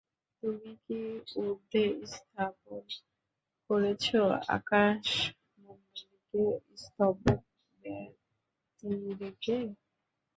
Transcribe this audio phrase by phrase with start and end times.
[0.43, 0.99] তুমিই কি
[1.39, 2.83] ঊর্ধ্বে স্থাপন
[3.69, 4.05] করেছ
[4.55, 6.43] আকাশমণ্ডলীকে
[6.83, 7.23] স্তম্ভ
[7.75, 9.57] ব্যতিরেকে?